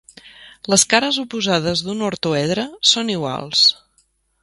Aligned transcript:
Les 0.73 0.85
cares 0.93 1.19
oposades 1.25 1.85
d'un 1.89 2.03
ortoedre 2.09 2.67
són 2.95 3.17
iguals. 3.19 3.67